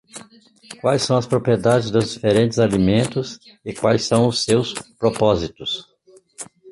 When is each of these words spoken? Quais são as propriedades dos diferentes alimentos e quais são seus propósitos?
Quais 0.81 1.03
são 1.03 1.15
as 1.15 1.27
propriedades 1.27 1.91
dos 1.91 2.13
diferentes 2.15 2.57
alimentos 2.57 3.39
e 3.63 3.71
quais 3.71 4.03
são 4.03 4.31
seus 4.31 4.73
propósitos? 4.97 5.87